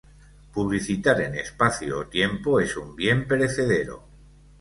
[0.55, 4.01] Publicitar en espacio o tiempo es un bien perecedero.